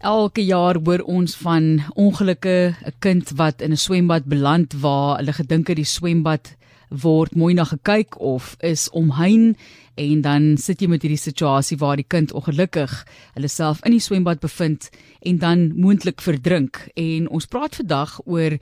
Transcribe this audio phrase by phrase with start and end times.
[0.00, 5.32] Elke jaar hoor ons van ongelukke, 'n kind wat in 'n swembad beland waar hulle
[5.32, 6.56] gedink het die swembad
[6.88, 9.58] word mooi na gekyk of is omheind
[9.94, 14.00] en dan sit jy met hierdie situasie waar die kind ongelukkig hulle self in die
[14.00, 14.90] swembad bevind
[15.20, 16.88] en dan moontlik verdrink.
[16.94, 18.58] En ons praat vandag oor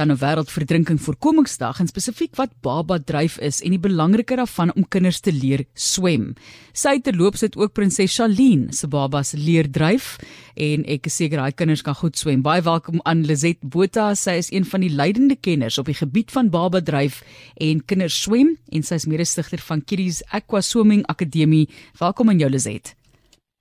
[0.00, 4.88] dan 'n wêreldverdrinking voorkomingsdag en spesifiek wat baba dryf is en die belangrike daarvan om
[4.88, 6.34] kinders te leer swem.
[6.72, 10.16] Sy terloops het ook prinses Shaline se babas leer dryf
[10.56, 12.42] en ek is seker daai kinders kan goed swem.
[12.42, 14.14] Baie welkom aan Lizet Botha.
[14.14, 17.22] Sy is een van die leidende kenners op die gebied van baba dryf
[17.56, 21.68] en kinders swem en sy is mede-stigter van Kiddies Aqua Swimming Akademie.
[21.98, 22.99] Welkom aan jou Lizet.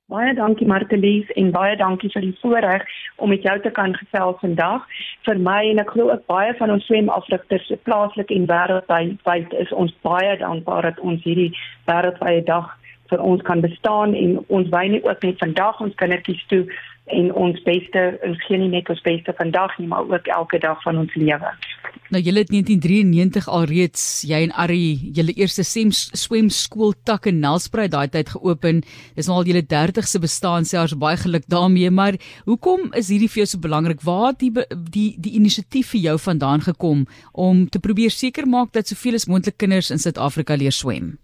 [0.10, 2.86] Baie dankie Martelies en baie dankie vir die voorreg
[3.22, 4.88] om met jou te kan gesels vandag.
[5.28, 9.94] Vir my en ek glo ook baie van ons swemafrigters plaaslik en wêreldwyd is ons
[10.02, 11.52] baie dankbaar dat ons hierdie
[11.92, 12.72] wêreldwye dag
[13.14, 16.64] vir ons kan bestaan en ons wy nie ook net vandag ons kindertjies toe
[17.20, 20.82] en ons beste ons gee nie net ons beste vandag nie maar ook elke dag
[20.90, 21.54] van ons lewe.
[22.10, 28.10] Nou julle het 1993 alreeds jy en Arrie julle eerste swemskool tak in Nelspruit daai
[28.10, 28.82] tyd geopen.
[29.14, 32.18] Dis nou al julle 30ste bestaanjaars baie geluk daarmee, maar
[32.50, 34.02] hoekom is hierdie vir jou so belangrik?
[34.02, 34.50] Waar het die
[34.90, 39.30] die die inisiatief vir jou vandaan gekom om te probeer seker maak dat soveel as
[39.30, 41.20] moontlik kinders in Suid-Afrika leer swem?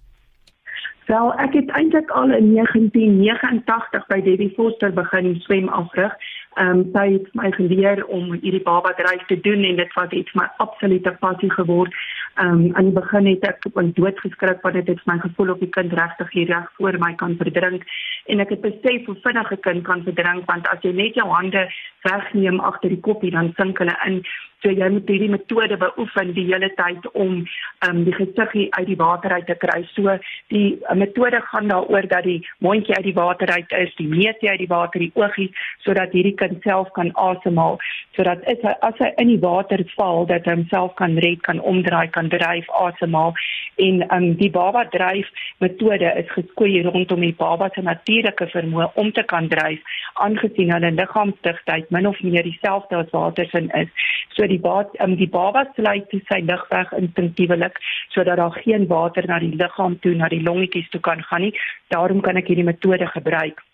[1.05, 6.13] Wel, ek het eintlik al in 1989 by Debbie Foster begin swem afrig.
[6.55, 10.13] Ehm um, sy het my geleer om hierdie baba dryf te doen en dit was
[10.15, 11.91] iets my absolute passie geword.
[12.35, 15.17] Ehm um, aan die begin het ek op 'n dood geskrik want dit het my
[15.19, 17.83] gevoel of die kind regtig hier reg voor my kan verdrink
[18.25, 21.27] en ek het besef hoe vinnig 'n kind kan verdrink want as jy net jou
[21.27, 21.67] hande
[22.05, 24.21] wegneem agter die koppie dan sink hulle in.
[24.63, 27.43] So jy moet hierdie metode beoefen die hele tyd om
[27.85, 29.81] um, die gesig uit die water uit te kry.
[29.93, 30.15] So
[30.53, 34.49] die uh, metode gaan daaroor dat die mondjie uit die water uit is, die neusie
[34.49, 35.51] uit die water, die oogie
[35.85, 37.77] sodat hierdie kind self kan asemhaal.
[38.17, 41.61] Sodat as hy as hy in die water val dat hy homself kan red, kan
[41.61, 43.35] omdraai, kan dryf, asemhaal
[43.75, 45.29] en um, die baba dryf
[45.63, 50.91] metode is geskoei rondom die baba se natuurlike vermoë om te kan dryf aangesien hulle
[50.95, 54.07] liggaamsdigtheid min of meer dieselfde as water sin is.
[54.35, 57.79] So die baat, um, die baba sluit sy lug weg instinctiewelik
[58.15, 61.55] sodat daar geen water na die liggaam toe na die longetjies toe kan gaan nie.
[61.95, 63.64] Daarom kan ek hierdie metode gebruik.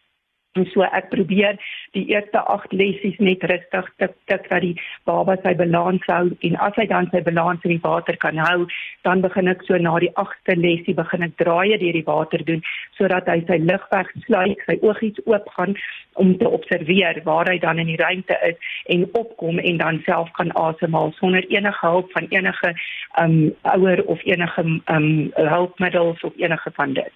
[0.59, 1.55] En so ek probeer
[1.95, 4.73] die eerste 8 lessies net rustig tik tik dat die
[5.07, 8.65] baba sy balans hou en as hy dan sy balans in die water kan hou,
[9.07, 12.59] dan begin ek so na die 8ste lessie begin ek draaie deur die water doen
[12.99, 15.77] sodat hy sy lug wegsluit, sy oogies oop gaan
[16.19, 20.35] om te observeer waar hy dan in die ruimte is en opkom en dan self
[20.35, 22.75] kan asemhaal sonder enige hulp van enige
[23.23, 23.39] um
[23.77, 27.15] ouer of enige um hulpmiddels of enige van dit.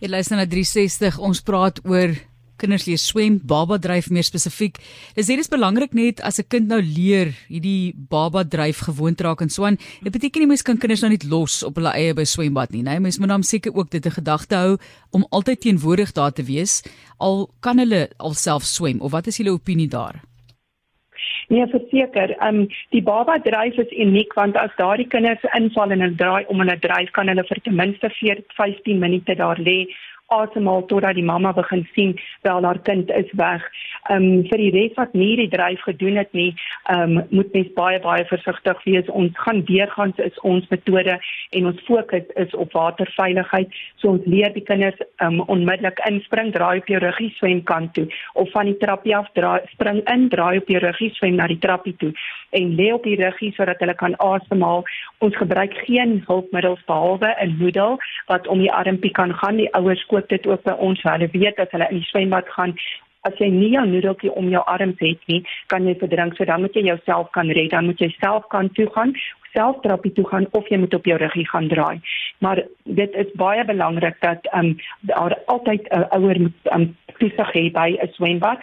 [0.00, 1.18] Jy luister na 360.
[1.20, 2.14] Ons praat oor
[2.60, 4.78] kinders leer swem, baba dryf meer spesifiek.
[5.16, 9.42] Dis hier is belangrik net as 'n kind nou leer hierdie baba dryf gewoond raak
[9.42, 9.76] en so aan.
[10.02, 12.82] Dit beteken nie mens kan kinders nou net los op hulle eie by swembad nie,
[12.82, 12.92] né?
[12.92, 14.78] Nee, mens moet dan seker ook dit 'n gedagte hou
[15.10, 16.82] om altyd teenwoordig daar te wees
[17.18, 20.29] al kan hulle alself swem of wat is julle opinie daar?
[21.50, 26.04] Nee, verseker, ehm um, die baba dryf is uniek want as daardie kinders inval en
[26.04, 29.74] hulle draai om hulle dryf kan hulle vir ten minste 4 15 minute daar lê
[30.30, 33.62] asemhaal totdat die mamma begin sien wel haar kind is weg.
[34.08, 36.54] Ehm um, vir die res wat nie die dryf gedoen het nie,
[36.94, 39.10] ehm um, moet mens baie baie versigtig wees.
[39.22, 41.18] Ons gaan deurgaan is ons metode
[41.50, 43.74] en ons fokus is op waterveiligheid.
[43.96, 47.94] So ons leer die kinders ehm um, onmiddellik inspring, draai op jou ruggie swem kant
[47.94, 51.46] toe of van die trappie af draai spring in, draai op jou ruggie swem na
[51.50, 52.12] die trappie toe
[52.50, 54.84] en lê op die ruggie sodat hulle kan asemhaal.
[55.18, 59.56] Ons gebruik geen hulpmiddels behalwe 'n noedel wat om die armpie kan gaan.
[59.56, 61.02] Die ouers koop dit ook by ons.
[61.02, 62.74] Hulle weet dat hulle in die swembad gaan.
[63.22, 66.36] As jy nie 'n noedeltjie om jou arms het nie, kan jy verdrink.
[66.36, 67.70] So dan moet jy jouself kan red.
[67.70, 69.14] Dan moet jy self kan toe gaan
[69.52, 72.00] self terapie toe gaan of jy moet op jou ruggie gaan draai.
[72.38, 77.52] Maar dit is baie belangrik dat ehm um, daar altyd 'n ouer moet um, toesig
[77.52, 78.58] hê by 'n swembad